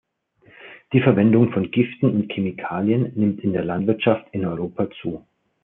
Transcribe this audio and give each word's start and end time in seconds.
Die 0.93 0.99
Verwendung 0.99 1.51
von 1.51 1.69
Giften 1.69 2.09
und 2.09 2.31
Chemikalien 2.33 3.11
nimmt 3.13 3.41
in 3.41 3.53
der 3.53 3.63
Landwirtschaft 3.63 4.25
in 4.31 4.45
Europa 4.47 4.89
zu. 4.99 5.23